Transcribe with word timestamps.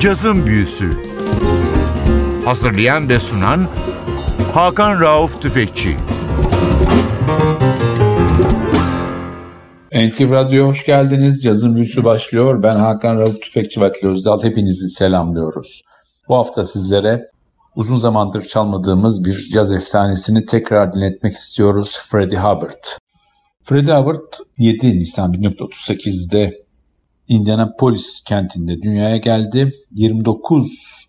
Cazın 0.00 0.46
Büyüsü 0.46 0.90
Hazırlayan 2.44 3.08
ve 3.08 3.18
sunan 3.18 3.66
Hakan 4.54 5.00
Rauf 5.00 5.42
Tüfekçi 5.42 5.96
NTV 9.92 10.30
Radyo'ya 10.30 10.68
hoş 10.68 10.86
geldiniz. 10.86 11.42
Cazın 11.42 11.76
Büyüsü 11.76 12.04
başlıyor. 12.04 12.62
Ben 12.62 12.72
Hakan 12.72 13.18
Rauf 13.18 13.42
Tüfekçi 13.42 13.80
ve 13.80 13.92
Özdal. 14.02 14.42
Hepinizi 14.42 14.88
selamlıyoruz. 14.88 15.82
Bu 16.28 16.36
hafta 16.36 16.64
sizlere 16.64 17.24
uzun 17.76 17.96
zamandır 17.96 18.42
çalmadığımız 18.42 19.24
bir 19.24 19.48
caz 19.52 19.72
efsanesini 19.72 20.46
tekrar 20.46 20.92
dinletmek 20.92 21.34
istiyoruz. 21.34 21.98
Freddie 22.08 22.38
Hubbard. 22.38 22.84
Freddie 23.62 23.94
Hubbard 23.94 24.32
7 24.58 24.98
Nisan 24.98 25.32
1938'de 25.32 26.69
Indianapolis 27.30 28.24
kentinde 28.24 28.82
dünyaya 28.82 29.16
geldi. 29.16 29.72
29 29.90 31.06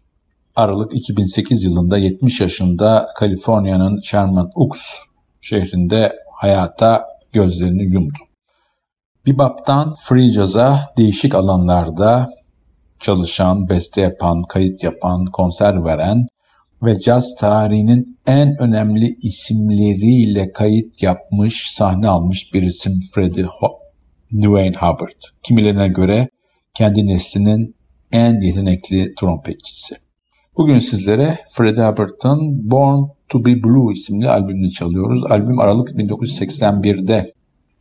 Aralık 0.55 0.95
2008 0.95 1.63
yılında 1.63 1.97
70 1.97 2.41
yaşında 2.41 3.07
Kaliforniya'nın 3.15 4.01
Sherman 4.01 4.51
Oaks 4.55 4.97
şehrinde 5.41 6.15
hayata 6.33 7.05
gözlerini 7.33 7.83
yumdu. 7.83 8.17
Bebop'tan 9.25 9.95
free 10.03 10.29
jazz'a 10.29 10.93
değişik 10.97 11.35
alanlarda 11.35 12.29
çalışan, 12.99 13.69
beste 13.69 14.01
yapan, 14.01 14.43
kayıt 14.43 14.83
yapan, 14.83 15.25
konser 15.25 15.85
veren 15.85 16.27
ve 16.83 16.99
caz 16.99 17.35
tarihinin 17.35 18.19
en 18.27 18.55
önemli 18.59 19.17
isimleriyle 19.21 20.51
kayıt 20.51 21.03
yapmış, 21.03 21.71
sahne 21.71 22.09
almış 22.09 22.53
bir 22.53 22.61
isim 22.61 22.93
Freddie 23.13 23.45
Dwayne 24.33 24.75
Hubbard. 24.75 25.21
Kimilerine 25.43 25.87
göre 25.87 26.29
kendi 26.73 27.07
neslinin 27.07 27.75
en 28.11 28.41
yetenekli 28.41 29.15
trompetçisi. 29.19 29.95
Bugün 30.57 30.79
sizlere 30.79 31.39
Freddie 31.49 31.83
Hubbard'ın 31.83 32.71
Born 32.71 33.03
to 33.29 33.45
be 33.45 33.63
Blue 33.63 33.93
isimli 33.93 34.29
albümünü 34.29 34.69
çalıyoruz. 34.69 35.23
Albüm 35.29 35.59
Aralık 35.59 35.89
1981'de 35.89 37.33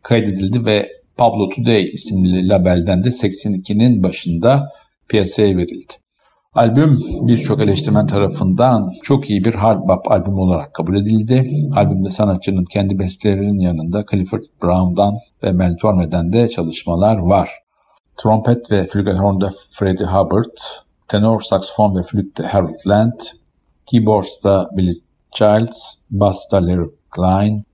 kaydedildi 0.03 0.65
ve 0.65 0.89
Pablo 1.17 1.49
Today 1.49 1.85
isimli 1.85 2.49
labelden 2.49 3.05
de 3.05 3.09
82'nin 3.09 4.03
başında 4.03 4.69
piyasaya 5.09 5.57
verildi. 5.57 5.93
Albüm 6.55 6.99
birçok 7.23 7.61
eleştirmen 7.61 8.07
tarafından 8.07 8.91
çok 9.03 9.31
iyi 9.31 9.45
bir 9.45 9.55
hard 9.55 9.89
bop 9.89 10.11
albüm 10.11 10.39
olarak 10.39 10.75
kabul 10.75 10.97
edildi. 10.97 11.51
Albümde 11.77 12.11
sanatçının 12.11 12.65
kendi 12.65 12.99
bestelerinin 12.99 13.59
yanında 13.59 14.05
Clifford 14.11 14.43
Brown'dan 14.63 15.15
ve 15.43 15.53
Mel 15.53 15.77
Torme'den 15.77 16.33
de 16.33 16.49
çalışmalar 16.49 17.17
var. 17.17 17.51
Trompet 18.17 18.71
ve 18.71 18.87
flügelhorn'da 18.87 19.51
Freddie 19.71 20.07
Hubbard, 20.07 20.57
tenor 21.09 21.41
saksafon 21.41 21.97
ve 21.97 22.03
flütte 22.03 22.43
Harold 22.43 22.87
Land, 22.87 23.21
keyboards'ta 23.87 24.69
Billy 24.77 24.95
Childs, 25.33 25.95
bass'ta 26.11 26.67
Larry 26.67 26.91
Klein, 27.11 27.65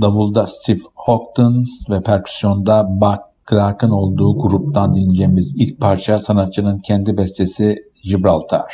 davulda 0.00 0.46
Steve 0.46 0.80
Houghton 0.94 1.66
ve 1.90 2.02
perküsyonda 2.02 2.86
Buck 2.88 3.20
Clark'ın 3.50 3.90
olduğu 3.90 4.38
gruptan 4.38 4.94
dinleyeceğimiz 4.94 5.54
ilk 5.58 5.80
parça 5.80 6.18
sanatçının 6.18 6.78
kendi 6.78 7.16
bestesi 7.16 7.91
Gibraltar. 8.02 8.66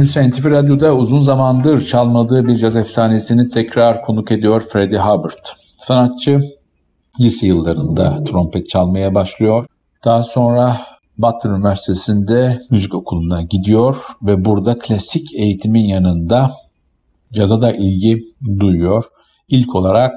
Müse 0.00 0.30
NTV 0.30 0.50
Radyo'da 0.50 0.96
uzun 0.96 1.20
zamandır 1.20 1.86
çalmadığı 1.86 2.46
bir 2.46 2.56
caz 2.56 2.76
efsanesini 2.76 3.48
tekrar 3.48 4.02
konuk 4.02 4.32
ediyor 4.32 4.60
Freddie 4.60 4.98
Hubbard. 4.98 5.46
Sanatçı 5.78 6.40
lise 7.20 7.46
yıllarında 7.46 8.24
trompet 8.24 8.68
çalmaya 8.68 9.14
başlıyor. 9.14 9.66
Daha 10.04 10.22
sonra 10.22 10.76
Butler 11.18 11.50
Üniversitesi'nde 11.50 12.60
müzik 12.70 12.94
okuluna 12.94 13.42
gidiyor 13.42 13.96
ve 14.22 14.44
burada 14.44 14.78
klasik 14.78 15.34
eğitimin 15.34 15.84
yanında 15.84 16.50
caza 17.32 17.60
da 17.60 17.72
ilgi 17.72 18.18
duyuyor. 18.58 19.04
İlk 19.48 19.74
olarak 19.74 20.12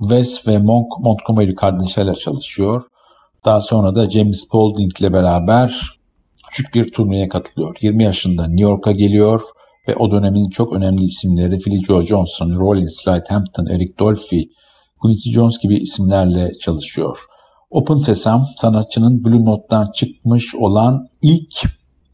Wes 0.00 0.48
ve 0.48 0.58
Monk 0.58 0.86
Montgomery 1.00 1.54
kardeşlerle 1.54 2.14
çalışıyor. 2.14 2.82
Daha 3.44 3.60
sonra 3.60 3.94
da 3.94 4.10
James 4.10 4.40
Spaulding 4.40 5.00
ile 5.00 5.12
beraber 5.12 5.97
küçük 6.50 6.74
bir 6.74 6.92
turneye 6.92 7.28
katılıyor. 7.28 7.76
20 7.80 8.04
yaşında 8.04 8.46
New 8.46 8.62
York'a 8.62 8.92
geliyor 8.92 9.42
ve 9.88 9.96
o 9.96 10.10
dönemin 10.10 10.48
çok 10.48 10.72
önemli 10.72 11.04
isimleri 11.04 11.58
Philly 11.58 11.84
Joe 11.84 12.00
Johnson, 12.00 12.50
Rollins, 12.50 13.02
Slide 13.04 13.24
Hampton, 13.28 13.66
Eric 13.66 13.98
Dolphy, 13.98 14.44
Quincy 15.00 15.30
Jones 15.30 15.58
gibi 15.58 15.78
isimlerle 15.78 16.52
çalışıyor. 16.58 17.18
Open 17.70 17.96
Sesame 17.96 18.44
sanatçının 18.56 19.24
Blue 19.24 19.44
Note'dan 19.44 19.90
çıkmış 19.94 20.54
olan 20.54 21.08
ilk 21.22 21.54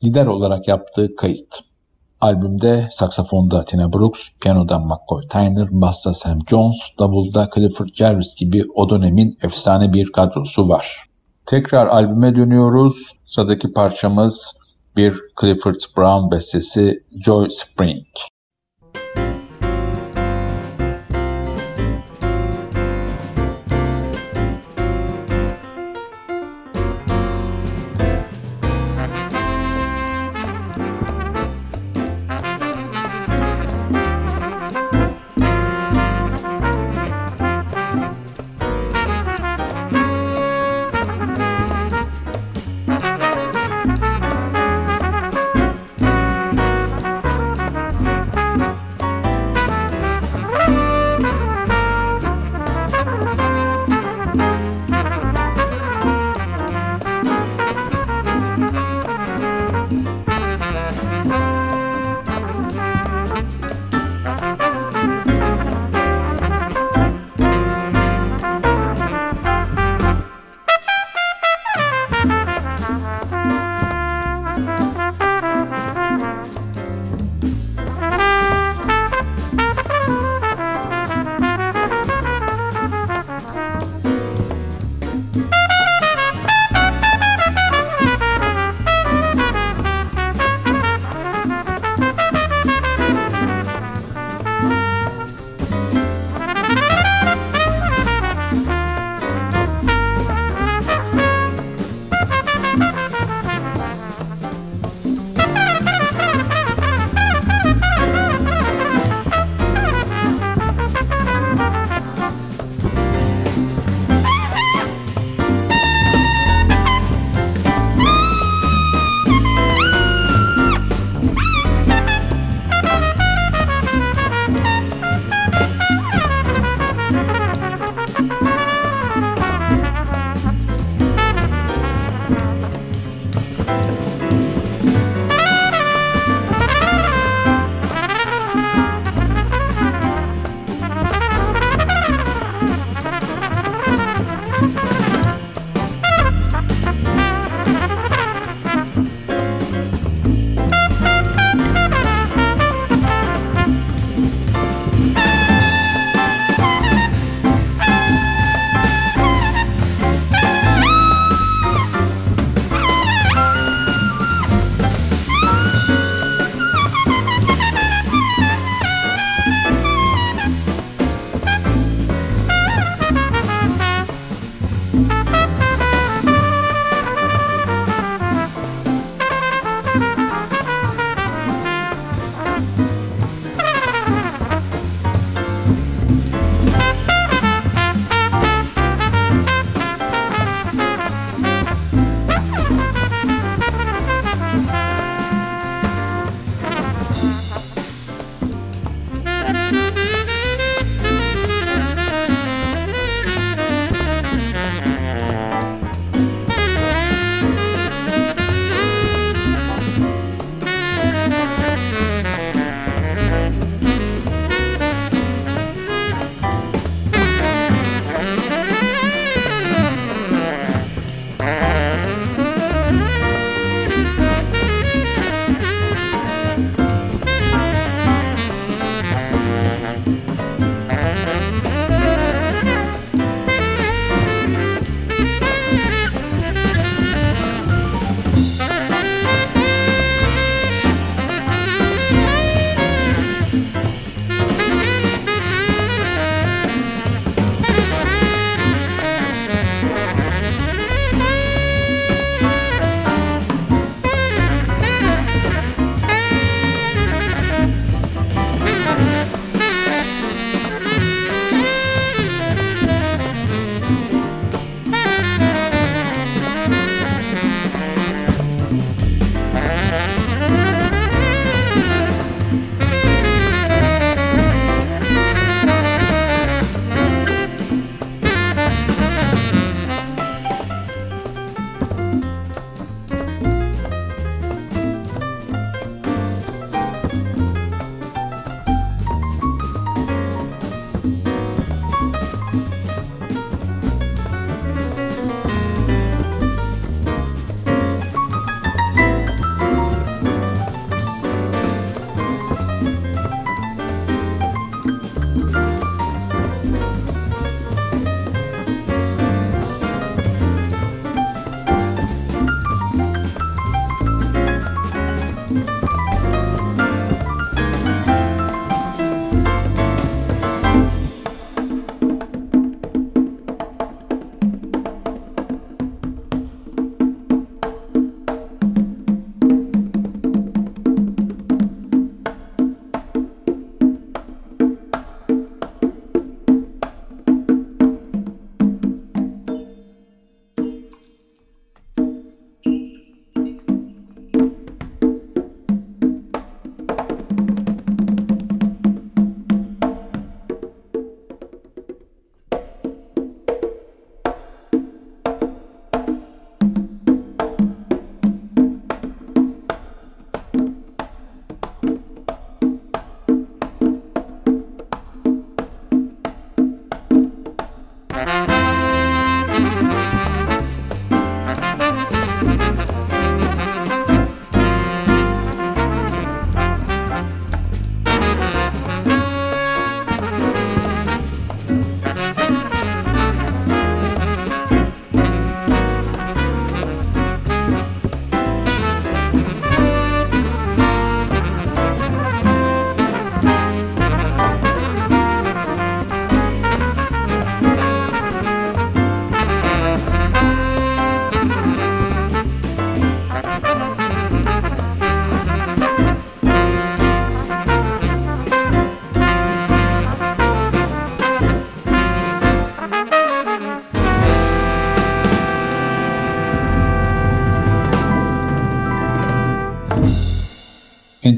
lider 0.04 0.26
olarak 0.26 0.68
yaptığı 0.68 1.16
kayıt. 1.16 1.54
Albümde 2.20 2.88
saksafonda 2.90 3.64
Tina 3.64 3.92
Brooks, 3.92 4.28
piyanoda 4.40 4.78
McCoy 4.78 5.28
Tyner, 5.28 5.68
bassa 5.70 6.14
Sam 6.14 6.38
Jones, 6.50 6.76
davulda 6.98 7.50
Clifford 7.54 7.88
Jarvis 7.94 8.36
gibi 8.36 8.64
o 8.74 8.90
dönemin 8.90 9.38
efsane 9.42 9.92
bir 9.92 10.12
kadrosu 10.12 10.68
var. 10.68 11.13
Tekrar 11.46 11.86
albüme 11.86 12.34
dönüyoruz. 12.36 13.12
Sıradaki 13.26 13.72
parçamız 13.72 14.60
bir 14.96 15.20
Clifford 15.40 15.80
Brown 15.96 16.30
bestesi 16.30 17.02
Joy 17.24 17.50
Spring. 17.50 18.06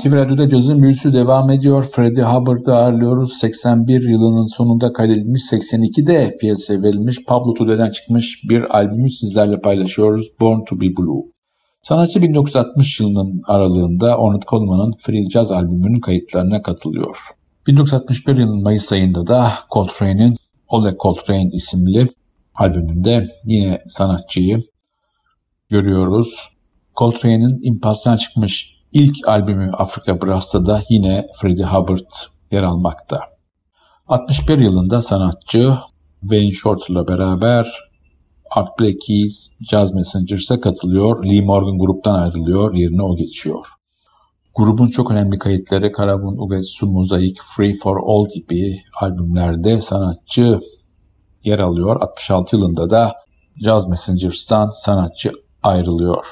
NTV 0.06 0.12
Radyo'da 0.12 0.48
cazın 0.48 0.82
büyüsü 0.82 1.12
devam 1.12 1.50
ediyor. 1.50 1.84
Freddie 1.84 2.22
Hubbard'ı 2.22 2.74
ağırlıyoruz. 2.74 3.32
81 3.32 4.08
yılının 4.08 4.46
sonunda 4.46 4.92
kaydedilmiş, 4.92 5.42
82'de 5.42 6.36
piyasaya 6.40 6.82
verilmiş, 6.82 7.24
Pablo 7.24 7.54
Tude'den 7.54 7.90
çıkmış 7.90 8.44
bir 8.50 8.76
albümü 8.76 9.10
sizlerle 9.10 9.60
paylaşıyoruz. 9.60 10.26
Born 10.40 10.64
to 10.64 10.80
be 10.80 10.84
Blue. 10.84 11.22
Sanatçı 11.82 12.22
1960 12.22 13.00
yılının 13.00 13.42
aralığında 13.46 14.16
Ornette 14.16 14.46
Coleman'ın 14.48 14.94
Free 14.98 15.30
Jazz 15.30 15.52
albümünün 15.52 16.00
kayıtlarına 16.00 16.62
katılıyor. 16.62 17.18
1961 17.66 18.36
yılının 18.36 18.62
Mayıs 18.62 18.92
ayında 18.92 19.26
da 19.26 19.52
Coltrane'in 19.72 20.36
Ole 20.68 20.96
Coltrane 21.02 21.50
isimli 21.52 22.08
albümünde 22.54 23.26
yine 23.44 23.82
sanatçıyı 23.88 24.58
görüyoruz. 25.70 26.48
Coltrane'in 26.96 27.60
Impulse'dan 27.62 28.16
çıkmış 28.16 28.75
ilk 28.96 29.28
albümü 29.28 29.70
Afrika 29.72 30.22
Brass'ta 30.22 30.66
da 30.66 30.82
yine 30.90 31.26
Freddie 31.40 31.66
Hubbard 31.66 32.10
yer 32.50 32.62
almakta. 32.62 33.20
61 34.08 34.58
yılında 34.58 35.02
sanatçı 35.02 35.74
Wayne 36.20 36.50
Shorter'la 36.50 37.08
beraber 37.08 37.72
Art 38.50 38.80
Blakey's 38.80 39.50
Jazz 39.70 39.94
Messengers'a 39.94 40.60
katılıyor. 40.60 41.24
Lee 41.24 41.40
Morgan 41.40 41.78
gruptan 41.78 42.14
ayrılıyor. 42.14 42.74
Yerine 42.74 43.02
o 43.02 43.16
geçiyor. 43.16 43.66
Grubun 44.54 44.86
çok 44.86 45.10
önemli 45.10 45.38
kayıtları 45.38 45.92
Karabun 45.92 46.36
Ugetsu 46.36 46.86
Mozaik, 46.86 47.38
Free 47.56 47.74
for 47.74 47.96
All 47.96 48.28
gibi 48.34 48.82
albümlerde 49.00 49.80
sanatçı 49.80 50.58
yer 51.44 51.58
alıyor. 51.58 52.00
66 52.00 52.56
yılında 52.56 52.90
da 52.90 53.12
Jazz 53.64 53.88
Messengers'tan 53.88 54.68
sanatçı 54.68 55.32
ayrılıyor. 55.62 56.26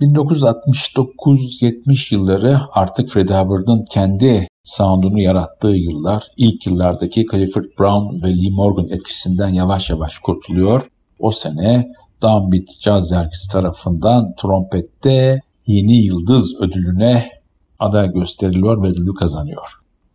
1969-70 0.00 2.14
yılları 2.14 2.60
artık 2.72 3.08
Freddie 3.08 3.38
Hubbard'ın 3.38 3.84
kendi 3.90 4.48
sound'unu 4.64 5.20
yarattığı 5.20 5.68
yıllar. 5.68 6.26
İlk 6.36 6.66
yıllardaki 6.66 7.26
Clifford 7.32 7.64
Brown 7.78 8.22
ve 8.22 8.28
Lee 8.28 8.50
Morgan 8.50 8.88
etkisinden 8.88 9.48
yavaş 9.48 9.90
yavaş 9.90 10.18
kurtuluyor. 10.18 10.90
O 11.18 11.30
sene 11.30 11.88
Downbeat 12.22 12.68
Jazz 12.80 13.10
Dergisi 13.10 13.52
tarafından 13.52 14.34
trompette 14.34 15.40
Yeni 15.66 15.96
Yıldız 15.96 16.60
ödülüne 16.60 17.30
aday 17.78 18.12
gösteriliyor 18.12 18.82
ve 18.82 18.86
ödülü 18.86 19.14
kazanıyor. 19.14 19.68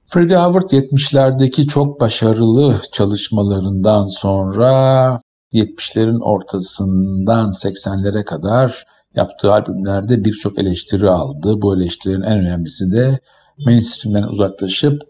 Freddie 0.07 0.37
Hubbard 0.37 0.69
70'lerdeki 0.69 1.67
çok 1.67 2.01
başarılı 2.01 2.81
çalışmalarından 2.91 4.05
sonra 4.05 5.21
70'lerin 5.53 6.21
ortasından 6.21 7.49
80'lere 7.49 8.25
kadar 8.25 8.85
yaptığı 9.15 9.53
albümlerde 9.53 10.25
birçok 10.25 10.59
eleştiri 10.59 11.09
aldı. 11.09 11.61
Bu 11.61 11.75
eleştirilerin 11.75 12.21
en 12.21 12.39
önemlisi 12.39 12.91
de 12.91 13.19
mainstream'den 13.65 14.27
uzaklaşıp 14.27 15.01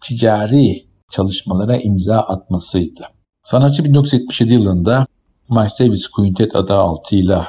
ticari 0.00 0.86
çalışmalara 1.10 1.76
imza 1.76 2.18
atmasıydı. 2.18 3.02
Sanatçı 3.44 3.84
1977 3.84 4.54
yılında 4.54 5.06
Miles 5.50 5.80
Davis 5.80 6.08
Quintet 6.08 6.56
adı 6.56 6.74
altıyla 6.74 7.48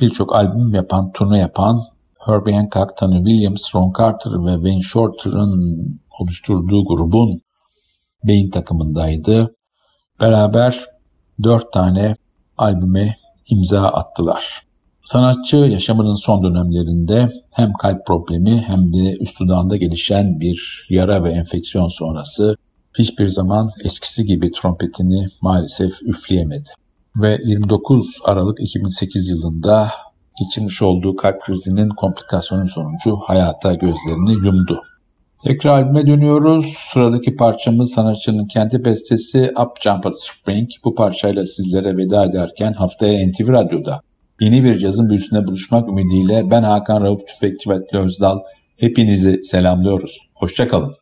birçok 0.00 0.34
albüm 0.34 0.74
yapan, 0.74 1.12
turne 1.12 1.38
yapan 1.38 1.80
Herbie 2.26 2.54
Hancock, 2.54 2.96
Tony 2.96 3.24
Williams, 3.24 3.74
Ron 3.74 3.92
Carter 3.98 4.32
ve 4.46 4.54
Wayne 4.54 4.82
Shorter'ın 4.82 6.00
oluşturduğu 6.20 6.84
grubun 6.84 7.40
beyin 8.26 8.50
takımındaydı. 8.50 9.54
Beraber 10.20 10.84
dört 11.42 11.72
tane 11.72 12.16
albüme 12.58 13.16
imza 13.46 13.82
attılar. 13.82 14.71
Sanatçı 15.04 15.56
yaşamının 15.56 16.14
son 16.14 16.42
dönemlerinde 16.42 17.28
hem 17.50 17.72
kalp 17.72 18.06
problemi 18.06 18.64
hem 18.66 18.92
de 18.92 19.16
üst 19.20 19.40
dudağında 19.40 19.76
gelişen 19.76 20.40
bir 20.40 20.86
yara 20.90 21.24
ve 21.24 21.30
enfeksiyon 21.32 21.88
sonrası 21.88 22.56
hiçbir 22.98 23.26
zaman 23.26 23.70
eskisi 23.84 24.24
gibi 24.24 24.50
trompetini 24.52 25.26
maalesef 25.40 26.02
üfleyemedi. 26.02 26.68
Ve 27.16 27.38
29 27.44 28.18
Aralık 28.24 28.60
2008 28.60 29.28
yılında 29.28 29.90
geçirmiş 30.38 30.82
olduğu 30.82 31.16
kalp 31.16 31.42
krizinin 31.42 31.88
komplikasyonu 31.88 32.68
sonucu 32.68 33.16
hayata 33.16 33.74
gözlerini 33.74 34.32
yumdu. 34.32 34.82
Tekrar 35.42 35.70
albüme 35.70 36.06
dönüyoruz. 36.06 36.66
Sıradaki 36.66 37.36
parçamız 37.36 37.92
sanatçının 37.92 38.46
kendi 38.46 38.84
bestesi 38.84 39.52
Up 39.62 39.80
Jump 39.80 40.04
Spring. 40.14 40.68
Bu 40.84 40.94
parçayla 40.94 41.46
sizlere 41.46 41.96
veda 41.96 42.24
ederken 42.24 42.72
haftaya 42.72 43.28
NTV 43.28 43.48
Radyo'da 43.48 44.00
yeni 44.42 44.64
bir 44.64 44.78
cazın 44.78 45.08
büyüsüne 45.08 45.46
buluşmak 45.46 45.88
ümidiyle 45.88 46.50
ben 46.50 46.62
Hakan 46.62 47.04
Rauf 47.04 47.26
Tüfekçi 47.28 47.70
ve 47.70 47.98
Özdal 47.98 48.38
hepinizi 48.76 49.44
selamlıyoruz. 49.44 50.18
Hoşçakalın. 50.34 51.01